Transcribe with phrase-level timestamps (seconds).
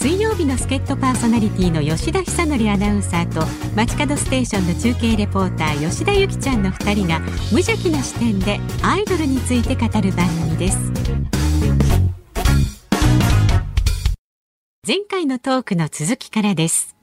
[0.00, 3.44] 水曜日の助っ人パーソナリティの吉田久典アナウンサーと
[3.74, 7.18] 街角ステーションの中継レポーター吉田由紀ちゃんの2人が
[7.50, 10.78] 無邪気な視点でアイドルについて語る番組です
[14.86, 16.94] 前回のトークの続きからです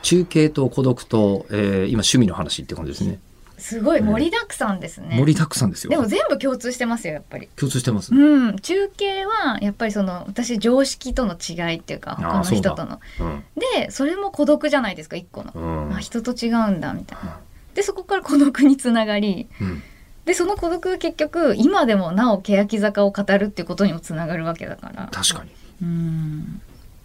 [0.00, 3.18] 中継と孤独と、えー、今趣味の話って感じですね。
[3.58, 5.16] すごい盛りだくさんですね。
[5.18, 5.90] 盛りだくさんですよ。
[5.90, 7.48] でも全部共通してますよやっぱり。
[7.56, 8.14] 共通してます。
[8.14, 13.00] うん、中継はやっぱりその私常識との違いっていうか他の人との。
[13.20, 13.44] うん。
[13.76, 15.52] でそれも孤独じゃないですか一個の。
[15.54, 17.38] うんあ人と違うんだみたいな。
[17.74, 19.82] でそこから孤独につながりうん。
[20.24, 25.08] でその孤独が結局今でもなお欅坂を語るっていうことにもつながるわけだから。
[25.12, 25.50] 確かに。
[25.82, 26.60] うん。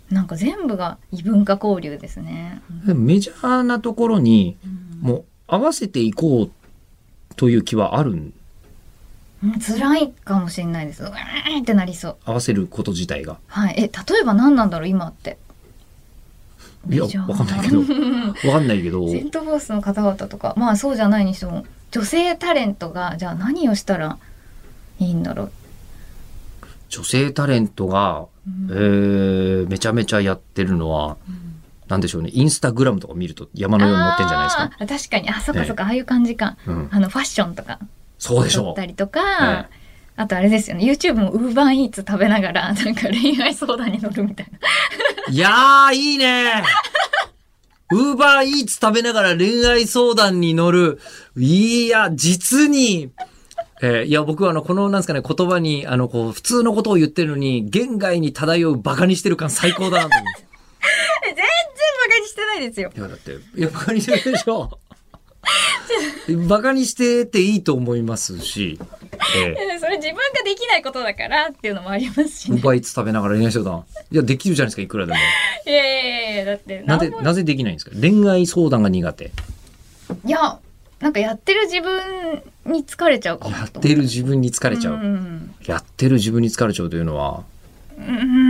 [0.10, 2.62] なんか全部が異文化交流ですね。
[2.86, 6.52] メジャーなところにうんもう合わせていこう
[7.36, 8.34] という気はあるん？
[9.44, 11.04] うん辛いかもしれないです。
[11.04, 12.18] うーんってなりそう。
[12.26, 13.38] 合わせること自体が。
[13.48, 13.76] はい。
[13.78, 13.90] え、例
[14.22, 15.38] えば何なんだろう、今って。
[16.90, 17.80] いや、わかんないけど。
[18.50, 19.10] わかんないけど。
[19.10, 24.18] セントフォースの方々とか、まあそうじゃないにしても、女性タレントが、じゃあ何をしたら
[25.00, 25.52] いいんだろう。
[26.90, 28.26] 女性タレントが、
[28.72, 31.16] えー、めちゃめちゃやってるのは、
[31.90, 32.30] なんでしょうね。
[32.34, 34.98] インスタグラムとか見ると山のように載ってんじゃないですか？
[34.98, 36.56] 確かに、あ、そっかそっか、ああいう感じか。
[36.66, 36.88] うん。
[36.92, 37.80] あの、ファッションとか
[38.20, 39.76] 撮そうでしょったりとか、え
[40.16, 44.60] あとあれですよね、YouTube もウーバーイーツ食べながら、 なんか恋愛相談に乗るみたいな。
[45.30, 45.32] う。
[45.32, 46.64] いやー、いいね
[47.92, 51.00] ウーバーイーツ食べながら恋愛相談に乗る。
[51.38, 53.10] いや、実に、
[53.82, 60.49] えーいや、僕はあの、この、なんですかね、言葉に、あの、こう、普通のことを言ってるのに、言外に漂うバカにしてる感最高だなと思って。
[62.60, 62.92] ですよ。
[62.96, 64.78] いや、だって、いや、バカにしてるでしょ。
[66.48, 68.78] バカにしてていいと思いますし、
[69.36, 72.62] えそれ自分ができないことだからっていうのもありますしねー。
[72.64, 73.86] バーイーツ食べながら恋愛相談。
[74.12, 75.18] いや、できるじゃないですか、いくらでも。
[75.66, 77.92] いやいやいやだってなぜ、なぜできないんですか？
[78.00, 79.32] 恋愛相談が苦手。
[80.26, 80.60] いや
[81.00, 84.94] なんかやってる自分に疲れちゃうかもやってる自分に疲れちゃう。
[84.96, 87.44] うんやってる自分に疲れちゃうというのは、
[87.98, 88.49] うーん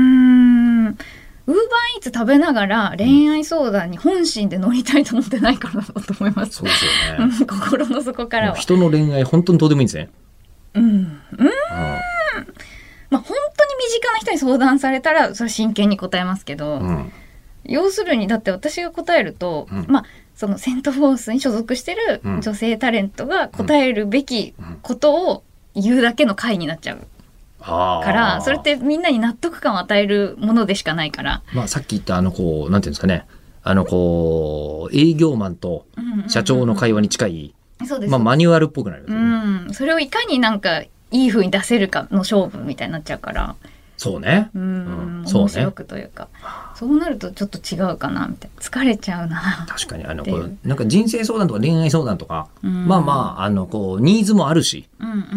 [1.50, 6.52] ウーバーイーツ食べながら恋愛相談に本心で乗りたいと思ってないからだと思います。
[6.52, 7.34] そうですよね。
[7.40, 8.56] うん心の底からは。
[8.56, 10.10] 人の恋愛本当にどうでもいいんですね。
[10.76, 10.84] うん。
[10.84, 10.94] うん。
[10.94, 11.20] うん。
[13.10, 17.12] まあ本当に身近な人に相談されたらそれ真剣に答えますけど、うん。
[17.64, 19.86] 要するにだって私が答えると、うん。
[19.88, 20.06] まあ
[20.36, 22.42] そのセント・フォースに所属してるうん。
[22.42, 25.44] 女性タレントが答えるべきことを
[25.74, 27.08] 言うだけの回になっちゃう
[27.60, 33.26] からそれってみんなに納得感を与えるものでしかないから、まあさっき言ったあのこう、なんていうんですかね。
[33.62, 35.86] あのこう、営業マンと
[36.28, 37.54] 社長の会話に近い、
[38.08, 39.18] まあマニュアルっぽくなりますう。
[39.72, 39.74] ん。
[39.74, 43.56] それをいかになんかいい風に出せるかの勝負みたいになっちゃうから
[44.02, 44.50] そうね。
[44.56, 45.28] うん、うん。
[45.28, 45.44] そうね。
[45.44, 46.30] 面白くというか。
[46.74, 48.62] そうなるとちょっと違うかなみたいな。
[48.62, 49.66] 疲れちゃうな。
[49.68, 52.88] 確かに、あの、こう、なんか人生相談とか恋愛相談とか、うん。
[52.88, 54.88] まあまあ、あの、こう、ニーズもあるし、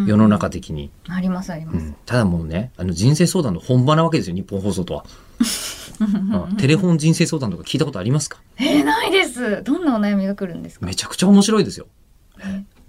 [0.06, 0.90] 世の中的に。
[1.08, 5.04] ありますあります、うん、ただもうね、あの人生相談の本場なわけですよ、日本放送とは。
[6.00, 6.56] うん。
[6.56, 8.38] テレフォン人生相談とか聞いたことありますか？
[8.58, 9.62] えー、ないです。
[9.64, 10.86] どんなお悩みが来るんですか？
[10.86, 11.86] めちゃくちゃ面白いですよ。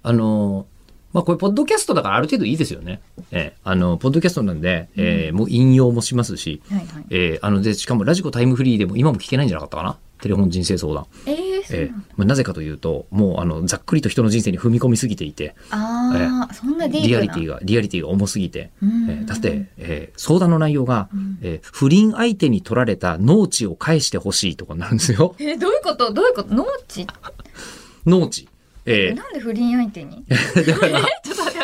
[0.04, 0.73] あのー
[1.14, 3.00] まあこれ、ポッドキャストだからある程度いいですよね。
[3.30, 3.56] ええ。
[3.64, 6.86] あの、ポッドキャストなんで、ええもう引用もしますし、はいはい。
[7.10, 7.38] ええ。
[7.40, 9.96] あの、で、しかもラジコタイムフリーでも今も聞けないんじゃなかったかな？
[10.20, 11.06] テレフォン人生相談。
[11.26, 11.86] えー、ええ。
[11.86, 12.06] なんだ。
[12.16, 19.10] まあ、なぜかというと、もう、あの、ざっくりと人の人生に踏み込みすぎていて、ああ、そんなリアリティが、リアリティが重すぎて、うん。
[19.10, 19.24] ええ。
[19.24, 21.38] だって、ええ相談の内容が、うん。
[21.42, 25.36] ええ不倫相手に取られた農地を返してほしいとかになるんですよ。
[25.38, 26.12] えーどういうこと？
[26.12, 26.54] どういうこと？
[26.54, 27.06] 農地
[28.06, 28.48] 農地。
[28.86, 30.24] ええなんで不倫相手に？
[30.28, 31.00] だから、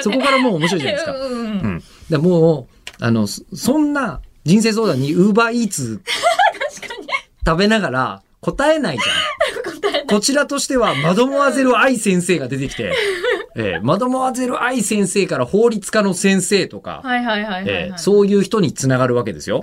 [0.02, 1.12] そこからもう面白いじゃないですか。
[1.12, 1.82] うんうん。
[2.08, 2.66] でも
[3.00, 6.00] う、あの、そそんな人生相談にウーバーイーツ
[7.46, 10.06] 食べながら答えないじゃん。
[10.06, 12.92] こちらとしては、マドモアゼル愛先生が出てきて、
[13.56, 17.02] えーマドモアゼル愛先生から法律家の先生とか、
[17.96, 19.60] そういう人につながるわけですよ。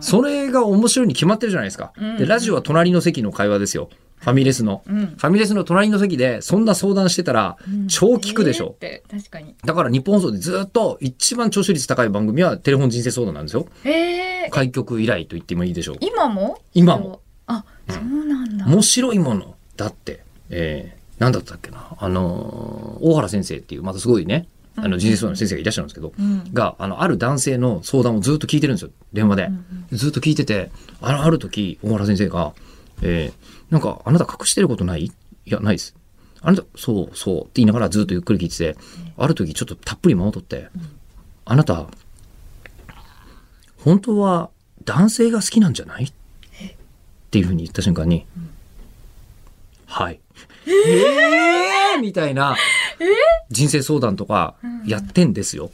[0.00, 1.92] それが面白いに決まってるじゃないですか。
[1.98, 3.88] うんで、ラジオは隣の席の会話ですよ。
[4.24, 4.82] ファミレスの。
[4.88, 7.56] うんファミレスの隣の席で、そんな相談してたら、
[7.88, 8.64] 超聞くでしょ。
[8.64, 13.66] えーって確かにだから日本放送でずっと一番聴取率高い番組はテレフォン人生相談なんですよ。
[13.84, 15.96] えー、開局以来と言ってもいいでしょう。
[16.00, 16.58] 今も？
[16.72, 21.88] 今もあそうなんだ、面白いものだって、えー、なんだったっけな。
[21.98, 28.90] あのー大原先生っていう、またすごいね、あの人生相談の先生がいらっしゃるんですけど、うんが、あの、ある男性の相談をずっと聞いてるんですよ。
[29.12, 29.50] 電話で。
[29.92, 30.70] ずっと聞いてて、
[31.00, 32.54] あの、ある時、大原先生が、
[33.04, 35.04] えー、なんか、あなた隠してることない？
[35.04, 35.12] い
[35.44, 35.94] や、ないです。
[36.40, 38.76] あなた、そう、そう、って言いながらずっとゆっくり聞いてて、
[39.16, 40.68] ある時ちょっとたっぷり間を取って、
[41.44, 41.86] あなた、
[43.78, 44.50] 本当は
[44.84, 46.04] 男性が好きなんじゃない？
[46.04, 46.12] っ
[47.30, 48.26] ていうふうに言った瞬間に、
[49.86, 50.20] はい。
[50.66, 52.56] えー、みたいな
[53.50, 54.54] 人生相談とか
[54.86, 55.70] やってんですよ。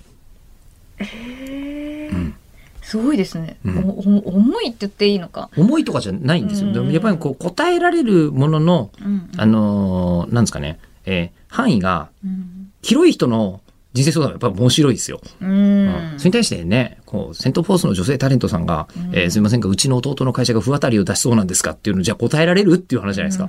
[2.90, 4.22] すごいですね、うん。
[4.24, 6.68] 重いって言っていいのか、重いとかじゃないんですよ。
[6.68, 6.74] うん。
[6.74, 12.72] でもやっぱりこう答えられるものの、うんあのーなんですかね、えー範囲がうん。
[12.82, 13.60] 広い人の
[13.92, 15.20] 人生相談はやっぱ面白いですよ。
[15.40, 15.50] うん。
[15.50, 15.54] う
[15.88, 16.14] ん。
[16.16, 19.14] それに対してね、こう、セントフォースの女性タレントさんが、うん。
[19.14, 23.48] えーすいませんが、うちの弟の会社が不当たりを出しそうなんですかっていうのじゃあ答えられるっていう話じゃないですか？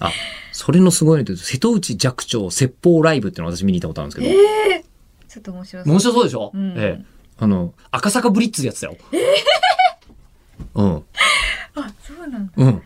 [0.00, 0.10] あ、
[0.52, 4.40] それのすごいのと瀬戸内寂聴説法ライブっていうのを私見に行ったことあるんですけど、
[4.74, 4.84] えー、
[5.34, 7.04] ちょっと面白そう面白そうでしょ、うんええ
[7.36, 8.96] あの、赤坂ブリッツでやってたよ。
[10.76, 11.04] うん。
[11.74, 12.82] あそうなんだうん。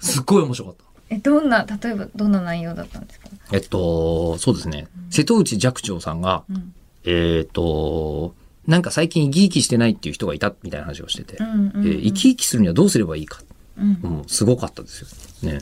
[0.00, 0.84] すっごい面白かった。
[1.14, 4.88] えどんな例えばどんな内容だったんですか、えっと、そうですね。
[5.10, 6.74] 瀬戸内寂聴さんが、うん
[7.04, 8.34] えっと、
[8.66, 13.42] なんか最近生き生きしてないっていう人がいたみたいな話をしてて、生き生きするにはどうすればいいか。
[13.76, 15.00] うんもうすごかったです
[15.44, 15.52] よ。
[15.52, 15.60] ね。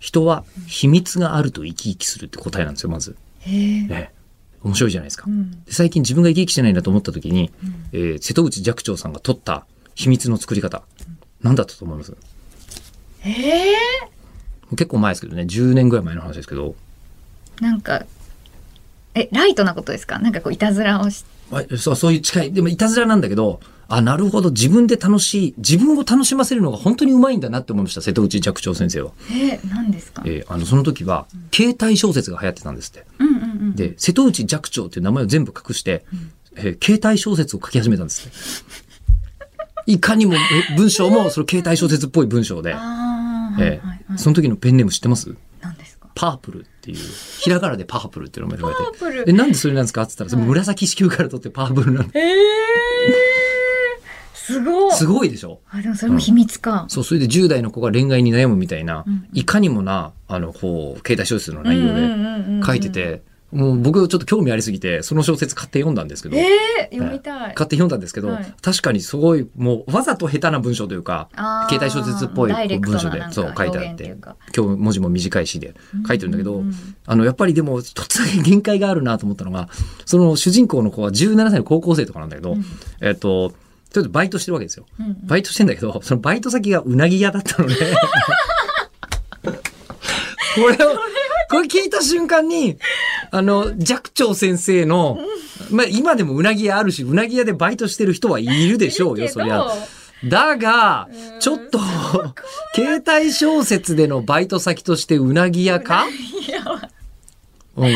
[0.00, 3.14] 人は秘密があると生き生きするって答えなんですよ、まず。
[3.40, 4.12] へえね。
[4.62, 5.24] 面白いじゃないですか。
[5.26, 5.50] うん。
[5.64, 7.50] で最近自分が生き生きしてないなと思った時に、
[7.92, 10.82] えー瀬戸内寂聴さんが取った秘密の作り方、
[11.42, 12.16] 何だったと思います？
[13.20, 13.74] へえ
[14.70, 16.74] 結構前ですけどね、10年ぐらい前の話ですけど、
[17.60, 18.04] なんか
[19.14, 20.18] えライトなことですか？
[20.18, 29.12] なんかこういたずらをしあそう、そういう近い、でもいたずらなんだけど、あ、なるほど、自分で楽しい、自分を楽しませるのが本当にうまいんだなって思いました、瀬戸内寂聴先生は。
[29.32, 30.22] えー、何ですか？
[30.26, 33.06] えーあの、その時は、携帯小説が流行ってたんですって。
[33.18, 33.27] うんうんうん
[33.74, 36.04] で、瀬戸内寂聴っていう名前を全部隠して、
[36.56, 38.88] えー携帯小説を書き始めたんですって。
[39.92, 40.38] いかにもえ
[40.76, 42.74] 文章もその携帯小説っぽい文章で、
[43.60, 43.80] え
[44.16, 45.34] その時のペンネーム知ってます？
[45.60, 46.08] 何ですか？
[46.14, 46.98] パープルっていう、
[47.38, 48.98] ひらがなでパープルっていうのが言われて。
[48.98, 49.24] パープル。
[49.28, 50.02] え、なんでそれなんですか？
[50.02, 52.18] って言ったら、その紫式部から取ってパープルなんで。
[52.20, 52.34] ええ
[54.52, 54.92] すごい。
[54.92, 55.60] すごいでしょ？
[55.70, 56.86] あ、でもそれも秘密か。
[56.88, 59.28] そう、それで10代の子が恋愛に悩むみたいな、うん。
[59.32, 66.46] いかにもな、あの、こう、携帯小説の内容でうんうんうんうん書いてて、もう僕ちょっと興味ありすぎて、その小説買って読んだんですけど、え
[66.90, 67.54] え読みたい。
[67.54, 68.54] 買って読んだんですけど、はい。
[68.60, 71.30] 確かにすごい、もうわざと下手な文章というか、
[71.70, 74.14] 携帯小説っぽい文章でそう書いてあって
[74.54, 75.74] 今日文字も短い詩で
[76.06, 76.74] 書いてるんだけど、うんうんうん
[77.06, 79.70] あの、やっぱりでも、一つだけ限界があるなと思ったのが、
[80.04, 82.64] その主人公の子は17歳の高校生とかなんだけど、うん。
[83.00, 83.54] えっと、
[83.92, 84.86] ちょっとバイトしてるわけですよ。
[85.00, 85.26] うんうん。
[85.26, 87.74] バイトしてんだけど、 そのバイト先がうなぎ屋だったので、
[89.42, 90.96] これを、
[91.50, 92.76] これ聞いた瞬間に、
[93.30, 95.18] あの、寂聴先生の、
[95.70, 99.66] まあ今でもうなぎ屋あるし、うなぎ屋でバイトしてる人はいるでしょうよ、そりゃ。
[100.24, 101.78] だがうん、ちょっと、
[102.74, 106.06] 携帯小説でのバイト先としてうなぎ屋か？
[107.76, 107.92] うん。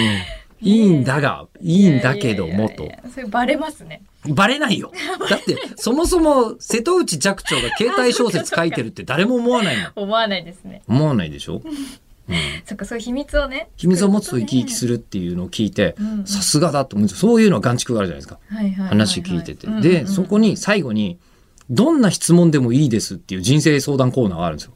[0.63, 4.03] いいんだが、いいんだけどもとそれバレますね。
[4.29, 4.93] バレないよ。
[5.29, 9.91] だって、そもそも瀬戸内寂聴が携帯小説書いてるって誰も思わないの。
[10.01, 10.83] 思わないですね。
[10.87, 11.61] 思わないでしょ？
[12.65, 13.69] そっか、そういう秘密をね。
[13.77, 18.39] 秘密を持つと生き生きするっていうのを聞いてうんうん、さすがだと思うんですよそういうのは眼蓄があるじゃないですか。
[18.49, 19.67] はいはいはいはい話聞いてて。
[19.67, 21.19] うんうんうんで、そこに最後に、
[21.69, 24.73] どんな質問でもいいですっていう人生相談コーナーがあるんですよ。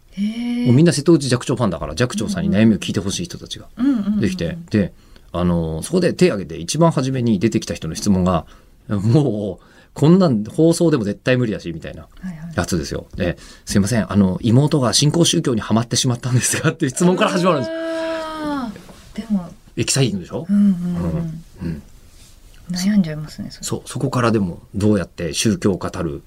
[0.67, 4.93] もうみんな瀬戸内寂聴ファンだから、寂聴さんに悩みを聞いてほしい人たちがうんうんうんできて、で、
[5.41, 8.47] あの、そこで手を挙げて一番初めに出てきた人の質問が、
[8.89, 12.53] もう、こんなん放送でも絶対無理だし、みたいなはいはい。
[12.55, 13.07] やつですよ。
[13.17, 17.71] で、すいません、あの、妹が新興宗教にはまってしまったんですがっていう質問から始まるんです。
[19.15, 20.47] でも、エキサイティングでしょ？
[20.49, 21.43] うんうんうん。
[21.63, 21.83] うん。
[22.71, 23.51] 悩んじゃいますね。
[23.51, 23.67] それ。
[23.67, 26.23] そう、そこからでもどうやって宗教を語る、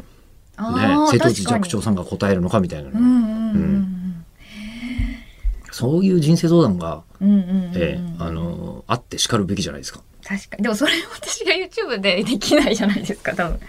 [0.60, 0.66] ね
[1.10, 3.39] 瀬戸内寂聴さんが答えるのかみたいなうんうん
[5.80, 7.72] そういう人生相談が、うんうんうんうん。
[7.76, 10.02] ええあの、あって叱るべきじゃないですか。
[10.24, 10.64] 確かに。
[10.64, 13.60] でもそれ私が YouTube でできないじゃないですか多分。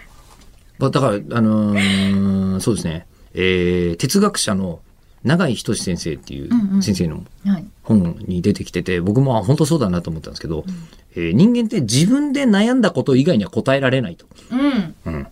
[0.79, 4.79] まあだから、あのーそうですね、えー哲学者の
[5.23, 6.83] 永井仁先生っていうんううん。
[6.83, 7.65] 先生のはい。
[7.83, 10.65] 本に出てきてて、僕もあ本当そうだなと思ったんですけど、
[11.15, 14.25] えー人間って自分で悩んだこと以外には答えられないと。
[14.51, 14.95] うん。
[15.05, 15.27] うん。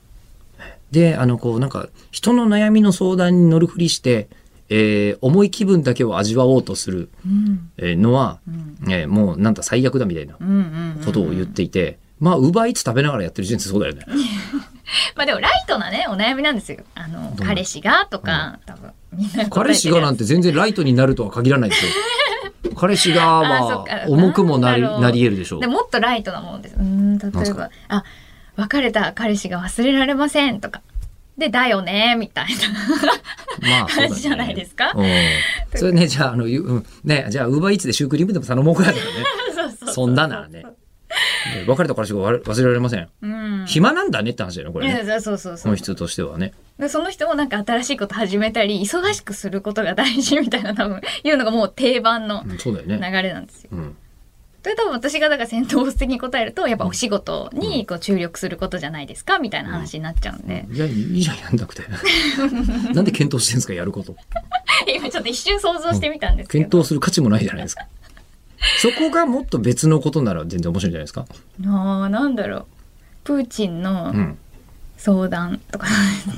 [0.91, 4.27] で、あの、こう、なんか、人の悩みの相談に乗るふりして、
[4.69, 7.71] えー重い気分だけを味わおうとする、うん。
[7.77, 8.51] えーのは、う
[8.88, 8.91] ん。
[8.91, 10.55] えーもうなんだ最悪だみたいなうんうん
[10.97, 14.05] うんことを言っていて、まあ、ウーバーイーツ食べながらやってる人生そうだよね。
[15.15, 16.79] まあでもライトなねお悩みなんですよ。
[16.95, 21.91] あの彼氏がとか、多分みんな彼氏がなんて全然ライトになるとは限らないですよ。
[22.75, 25.61] 彼氏がは重くもなりなり得るでしょう。
[25.61, 25.67] で。
[25.67, 26.75] もっとライトなものです。
[26.77, 28.03] うん例えばあ
[28.55, 30.81] 別れた彼氏が忘れられませんとか
[31.39, 32.48] でだよねみたい
[33.62, 34.91] なまあ、感じじゃないですか？
[34.96, 35.05] うん。
[35.75, 39.12] それね、じゃあ、あの、ゆうん、ね、じゃあ、ウーバーイーツでシュークリームでも頼もうかやからね。
[39.55, 40.63] そうそうそんなならね。
[41.55, 43.10] で別れた彼氏が忘れ忘れられません。
[43.24, 43.65] うん。
[43.67, 45.03] 暇なんだねって話だよね、これね。
[45.03, 45.72] いやそうそうそう。
[45.72, 46.53] 本質としてはね。
[46.77, 53.22] でその人もなんか新しいこと始めたり忙しくすることが大事みたいな多分いうのがもう定番のうん、そうだよ流ね。
[53.24, 53.69] れなんですよ。
[53.74, 53.98] うん。
[54.63, 61.83] で多分私がだから戦闘的に答えるとやっぱお仕事にこう注力することじゃないですかみたいな話になっちゃうんで、いや、いいじゃん、やんなくて。
[62.93, 64.15] なんで検討してんですか、やること。
[64.93, 67.85] 今ちょっと一瞬想像してみたんですけ検ど、討する価値もないじゃないですか。
[68.81, 71.25] そこがもっと別のことなら全然面白いんじゃないですか。
[71.63, 72.65] あーなんだろう
[73.23, 74.37] プーチンのうん。
[74.97, 75.87] 相談とか、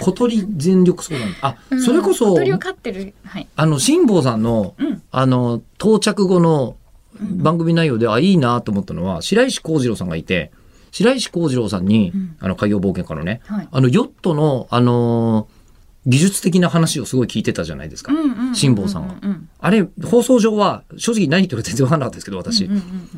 [0.02, 1.36] 小鳥全力相談。
[1.42, 6.76] あ、うんそれこそ小、鳥を飼ってるはいあの、辛坊さんの、うんあの、到着後の
[7.22, 10.52] 番組内容で、あ、いいなと思ったのは、白石幸次郎さんがいて、
[10.92, 12.36] 白石幸次郎さんに、うん。
[12.40, 13.68] あの、海洋冒険家のね、はい。
[13.72, 15.62] あの、ヨットの、あのー
[16.08, 18.12] 技術的な話をすごい聞いてたじゃないですか。
[18.56, 19.16] 辛坊さんは。
[19.22, 22.68] うんあれ、放送上は、正直何言ってるか全然わかんなかったですけど、私、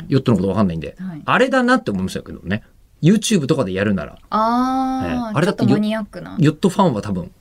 [0.09, 1.21] ヨットのことわかんないんで、はい。
[1.23, 2.63] あれだなって思いましたけどね。
[3.01, 7.31] YouTube とかでやるなら、ああれだってヨットファンは多分、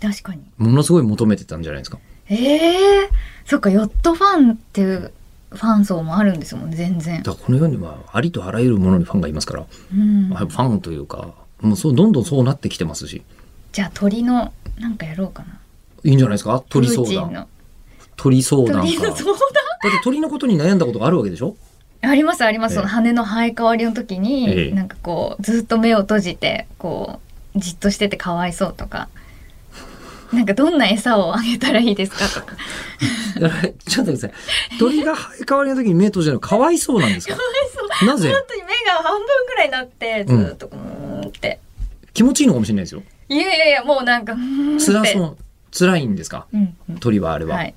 [0.00, 0.42] 確かに。
[0.58, 1.98] ものすごい求めてたんじゃないですか。
[2.28, 3.08] ええ
[3.46, 5.12] そっかヨットファンっていう
[5.56, 7.22] ファン層もあるんですもんね全然。
[7.22, 10.28] だこの世にはありとあらゆるものにファンがいますから、うん。
[10.28, 13.22] ファンというか、もうそう、どんどんそうなってきてますし、
[13.72, 15.58] じゃあ鳥のなんかやろうかな。
[16.04, 16.62] いいんじゃないですか？
[16.68, 17.46] 鳥相談。
[18.16, 18.82] 鳥相談か。
[18.82, 21.56] 鳥のだって相談鳥のことに悩んだことがあるわけでしょ？
[22.02, 22.76] ありますあります、ええ。
[22.78, 24.70] その羽の生え変わりの時に、ええ。
[24.72, 27.20] なんかこうずっと目を閉じてこ
[27.54, 29.08] うじっとしててかわいそうとか
[30.36, 32.18] なんかどんな餌をあげたらいいですか？
[32.40, 32.56] とか
[33.88, 34.32] ちょっと待ってください。
[34.78, 37.36] 鳥が生え変わりの時に目閉じるのかわいそうなんですか？
[38.04, 38.30] なぜ？
[38.30, 41.58] 本当に目が半分くらいになってずっとこううーんって、
[42.14, 43.02] 気持ちいいのかもしれないですよ。
[43.28, 44.36] いやいやいやもうなんか
[44.78, 45.36] 辛そう。
[45.78, 46.46] 辛いんですか？
[46.52, 47.56] うんうん鳥はあれは。
[47.56, 47.74] はい。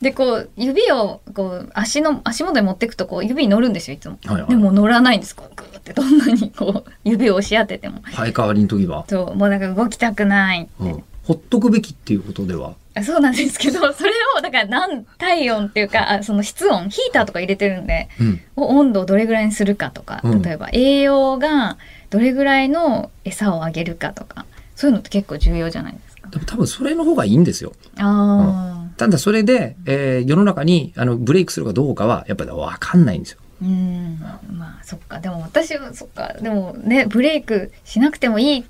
[0.00, 4.18] でこう指をこう足の足元に持っていくとこう指に乗るんですよいつも。
[4.26, 8.00] はいはいでも乗らないんですこうグーってどんなにこう指を押し当てても。
[8.14, 9.04] 生え変わりの時は。
[9.08, 10.70] そうもうなんか動きたくないって。
[10.92, 11.04] うん。
[11.28, 12.72] ほっとくべきっていうことでは？
[12.94, 18.40] あそうなんですけど それをだから何体温っていうかあその室温ヒーターとか入れてるんでうん。
[18.56, 21.76] 温度をどれぐらいにするかとかうん例えば栄養が
[22.08, 26.30] どれぐらいの餌をあげるかとかそういうのって結構重要じゃないですか。
[26.46, 27.72] 多分それの方がいいんですよ。
[27.98, 33.38] ああ、ただそれで、えー世の中にあのブレイクするかどうかはやっぱり分かんないんですよ。
[33.60, 34.18] うん
[34.52, 38.68] まあそっかでも私はそっかでもねブレイクしなくてもいいって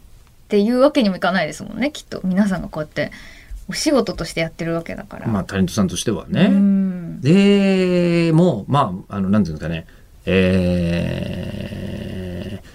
[0.57, 3.11] いうわけにもいかないですもんねきっと皆さんがこうやって
[3.69, 5.27] お仕事としてやってるわけだから。
[5.27, 6.47] まあタレントさんとしてはうね。
[6.49, 9.87] んでもまああのなんていうんですかね。
[10.27, 12.69] えー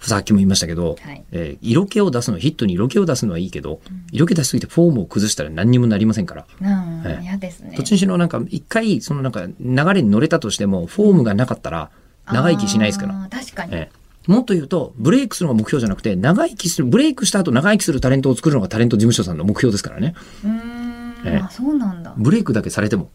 [0.00, 3.80] さっきも言いましたけど、はいえー色気を出すのヒットに色気を出すのはいいけど、
[4.10, 6.46] 色気出しすぎてフォームを崩したら何にもなりませんから。
[6.60, 9.54] なあええ嫌ですねどっちにしろなんか一回そのなんか流
[9.94, 11.90] れに乗れたとしてもフォームがなかったら
[12.32, 13.28] 長生きしないですから。
[13.30, 13.97] 確かに、ええ
[14.28, 20.14] もっと言うと、ブレイクするのが目標じゃなくて、長生きする、ブレイクした後長生きするタレントを作るのがタレント事務所さんの目標ですからね。
[20.44, 22.12] うーん、えそうなんだ。
[22.18, 23.10] ブレイクだけされても。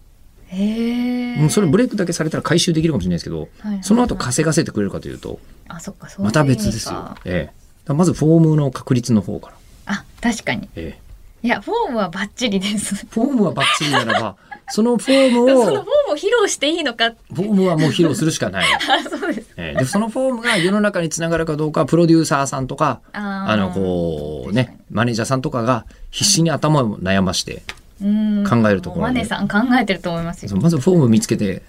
[0.48, 3.84] へえもうそれブレイクだけされたら回収できるかもしれないですけど、はいはいはい。
[3.84, 7.16] その後稼がせてくれるかというと、あそっかそうまた別ですよ。
[7.26, 7.52] え
[7.88, 7.94] え。
[7.94, 9.56] まずフォームの確率の方から。
[9.86, 10.68] あ確かに。
[10.76, 11.48] ええ。
[11.48, 13.06] いやフォームはバッチリです。
[13.08, 14.38] フォームはバッチリならば、
[14.74, 18.66] そのフォームを、 そのフォームを披露していいのかフォームはもう披露するしかない。
[18.74, 19.54] あそうです。
[19.56, 27.62] ええで、そのフォームが世の中につながるかどうかは、プロデューサーさんとか、あの、こうね、マネージャーさんとかが必死に頭を悩まして、
[28.02, 28.44] うん。
[28.50, 30.58] 考えるところでマネさん考えてると思いますよ。
[30.58, 31.62] まずフォーム見つけて、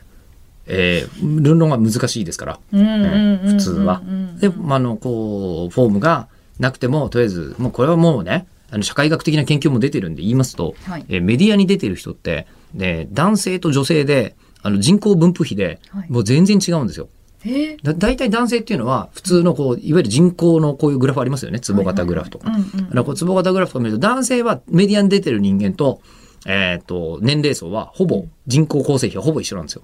[0.67, 4.01] えー、論論が難しいですから、普通は。
[4.41, 11.07] で、まああの、こう、フォームがなくても、とりあえず、もうこれはもうね、あの社会学的な研究も出てるんで言いますと、はい。
[11.09, 16.11] えーメディアに出てる人って、ね、男性と女性で、あの人口分布比ではい。
[16.11, 17.09] もう全然違うんですよ。
[17.45, 17.83] えー？
[17.85, 21.61] だ大体男性っていうのは普通のこういわゆる人口のこういうグラフありますよね。
[21.61, 22.51] ツボ型グラフとか。
[22.51, 22.81] はいはいはい。
[22.81, 23.35] うんうん。
[23.37, 26.01] 型グラフとか見ると男性はメディアに出てる人間と,、
[26.45, 29.83] えー、と年齢層はほぼ人口構成比はほぼ一緒なんですよ。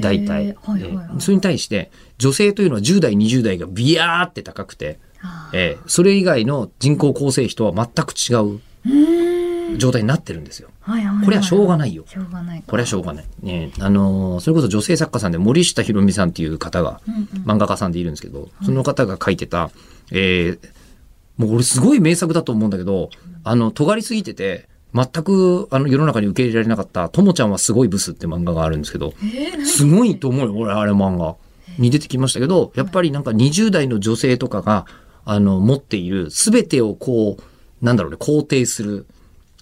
[0.00, 0.26] 大体。
[0.26, 4.98] はいはいはいえーそれに対して女性というのは10代20代がビヤーって高くて、
[5.52, 8.60] えーそれ以外の人口構成比とは全く違う
[9.78, 10.68] 状態になってるんですよ。
[10.80, 12.04] はいはいはいこれはしょうがないよ。
[12.06, 13.24] しょうがないかこれはしょうがない。
[13.42, 19.70] ね、あのーそれこそ女性作家さんで森下博美さんっていう方が、うんうん漫画家さんでいるんですけど、その方が書いてた、
[20.10, 20.68] えー
[21.36, 23.10] もう俺すごい名作だと思うんだけど、
[23.42, 29.14] あの、尖りすぎてて、全くあの世の中に受け入れられなかった、ともちゃんはすごいブスって漫画があるんですけど、
[29.64, 31.34] すごいと思うよ、俺、あれ漫画。
[31.76, 34.86] に出てきましたけど、やっぱりなんか20代の女性とかが、
[35.24, 39.06] あの、持っている全てをこう、なんだろうね、肯定する、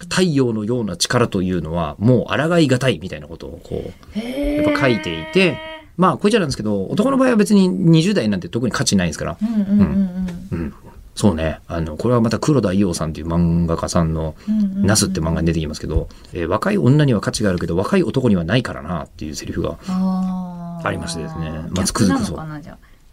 [0.09, 5.57] 太陽のような力というのは、もう抗いがたいみたいなことをこう、やっぱ書いていて、
[5.97, 10.73] まあこいつらなんですけど男の場合は別に20代なんて特に価値ないですから、うんうんうんうん、
[11.15, 11.59] そうね。
[11.67, 21.51] あのこれはまた黒田伊代さんという漫画家さんのうん「ナス」って漫画に出てきますけど、えー若い女には価値があるけど若い男にはないからなっていうセリフがありましてですね。
[21.51, 22.37] ま逆ずくづくそう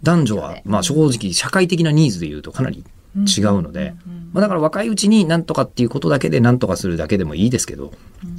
[0.03, 2.85] 男女はまあ正直社会的なニーズでいうとかなり
[3.17, 3.95] 違うので、
[4.33, 7.93] まあ、だから若いうちになんとかっていうことだけでなんとかするだけでもいいですけど、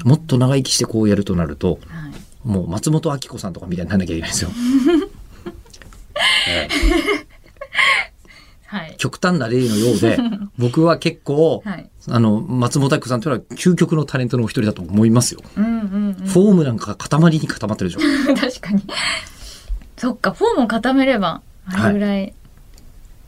[0.03, 2.11] もっと長生きしてこうやるとなるとはい。
[2.43, 4.49] もう松本明子さんとかみたいになんなきゃいけないですよ。
[6.47, 6.69] ええ。
[8.65, 8.95] はい。
[8.97, 10.17] 極端な例のようで
[10.57, 11.89] 僕は結構、はい。
[12.07, 15.41] あの松本明子さんというのは究極のタレントのお一人だと思いますよ。
[15.55, 15.71] うんうん
[16.19, 16.27] うん。
[16.27, 18.33] フォームなんか塊に固まってるでしょ。
[18.33, 18.83] 確かに。
[19.97, 22.33] そっかフォームを固めればあれぐらい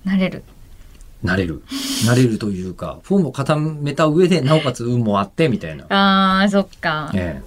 [0.06, 0.44] なれる、
[1.22, 1.64] なれる。
[2.06, 5.86] なれるというか、フォームを固めた上で、なおかつ運もあって、みたいな。
[5.90, 7.42] あーそっかわえ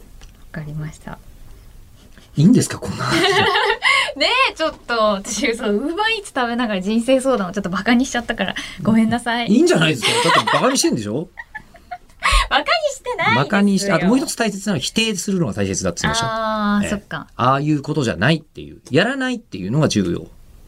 [0.53, 1.19] かりました
[2.39, 3.43] えいいんですか、こんな話で。
[4.17, 10.09] ねえちょっと私そうウーバーイーツ食べながら人生相談をちょっとバカにしちゃったからごめんなさいいいんじゃないですか。
[10.35, 11.29] だってバカにしてんでしょ？
[12.49, 16.77] バカにしてないバカにして、あともう一つ大切なのは否定するのが大切だって言ってました。
[16.77, 18.81] あー、ええそっかああいうことじゃないっていう。
[18.91, 20.27] やらないっていうのが重要。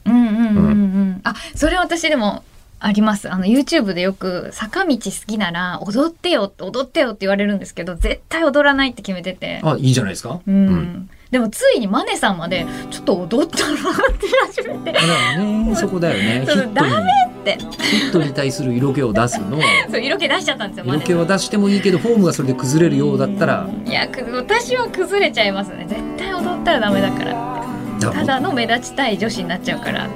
[0.08, 1.20] うんうんうんうんうん。
[1.24, 2.42] あそれ私でも
[2.80, 3.30] あります。
[3.32, 9.60] あの YouTube でよく坂道好きなら踊ってよ踊ってよって言われるんですけど絶対踊らないって決めてて。
[9.62, 10.40] あ、いいじゃないですか。
[10.46, 14.92] うん、でもついにマネさんまでちょっと踊ったらって始めて。
[14.92, 16.46] だからね、そこだよね。
[16.72, 17.58] ダって。
[17.58, 19.58] ヒットに対する色気を出すの。
[19.90, 25.86] そう色気出しちゃったんですよ色気を出してもいいけど、フォームがそれで崩れるようだったら、いやく私は崩れちゃいますね。
[25.88, 27.32] 絶対踊ったらダメだから。
[27.32, 27.57] だ
[28.00, 30.08] ただの目立ちたい女子になっちゃうから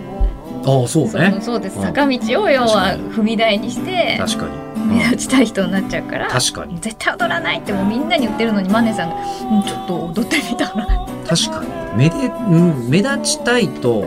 [0.64, 1.38] ああ、そうね。
[1.40, 4.62] そうですうん坂道を要は踏み台にして確かに。
[4.82, 6.78] 目立ちたい人になっちゃうから確かに。
[6.80, 9.16] 絶対踊らないってもうみんなに言ってるのにマネさんが
[9.50, 10.86] 「うんちょっと踊ってみたら」
[11.26, 11.82] 確かに。
[11.96, 14.06] 目で、うん、目立ちたいと、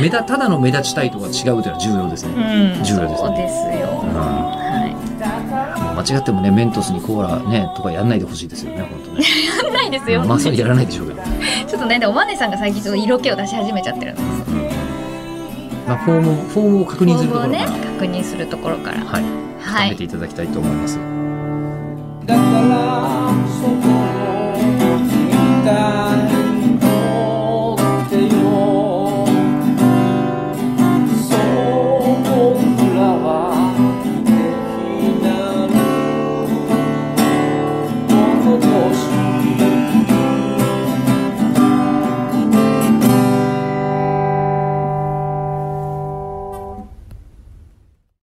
[0.00, 2.32] 目立、ただの目立ちたいとは違うというのは重要ですね。
[2.78, 4.41] うん重要ですねそうですよ、うんは
[6.02, 9.24] 間違ってもねメントスにコーラねとかやんないでほしいですよね本当ね。
[9.62, 11.22] やんないですよ、まあそうやらないでしょうけど。
[11.22, 14.62] ちょっとねでおまねさんが最近ちょっと色気を出し始めちゃってるんです、うん。
[15.86, 17.66] まあ、フォームフォームを確認するところから、ね、
[17.98, 19.04] 確認するところから。
[19.04, 19.24] はい。
[19.62, 21.04] 深めていただきたいと思います、は
[22.24, 25.30] い、だからそこを聞
[25.62, 26.11] いた